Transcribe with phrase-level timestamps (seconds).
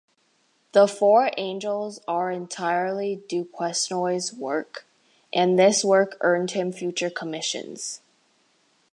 [0.71, 4.87] The four angels are entirely Duquesnoy's work,
[5.31, 8.01] and this work earned him future commissions.